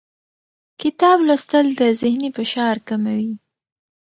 [0.81, 3.31] کتاب لوستل د ذهني فشار کموي